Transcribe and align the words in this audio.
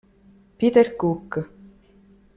Peter 0.57 0.97
Cook 0.97 1.29